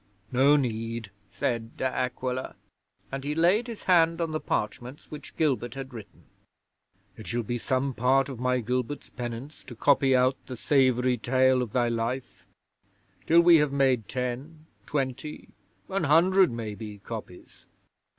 '"No 0.31 0.55
need," 0.55 1.11
said 1.29 1.77
De 1.77 1.85
Aquila, 1.85 2.55
and 3.11 3.23
he 3.23 3.35
laid 3.35 3.67
his 3.67 3.83
hand 3.83 4.19
on 4.19 4.31
the 4.31 4.39
parchments 4.39 5.11
which 5.11 5.37
Gilbert 5.37 5.75
had 5.75 5.93
written. 5.93 6.23
"It 7.17 7.27
shall 7.27 7.43
be 7.43 7.59
some 7.59 7.93
part 7.93 8.27
of 8.27 8.39
my 8.39 8.61
Gilbert's 8.61 9.11
penance 9.11 9.63
to 9.65 9.75
copy 9.75 10.15
out 10.15 10.43
the 10.47 10.57
savoury 10.57 11.17
tale 11.19 11.61
of 11.61 11.71
thy 11.71 11.87
life, 11.87 12.47
till 13.27 13.41
we 13.41 13.57
have 13.57 13.71
made 13.71 14.07
ten, 14.07 14.65
twenty, 14.87 15.49
an 15.87 16.05
hundred, 16.05 16.49
maybe, 16.49 16.97
copies. 16.97 17.67